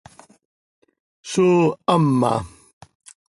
[1.31, 2.33] Zóo hama.